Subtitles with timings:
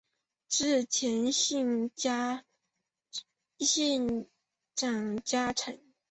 [0.49, 1.91] 织田信
[4.73, 5.79] 长家臣。